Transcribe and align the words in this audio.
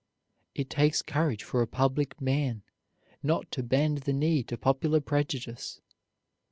It 0.55 0.67
takes 0.71 1.03
courage 1.03 1.43
for 1.43 1.61
a 1.61 1.67
public 1.67 2.19
man 2.19 2.63
not 3.21 3.51
to 3.51 3.61
bend 3.61 3.99
the 3.99 4.13
knee 4.13 4.41
to 4.45 4.57
popular 4.57 4.99
prejudice. 4.99 5.79